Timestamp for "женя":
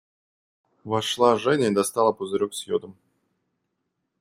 1.37-1.67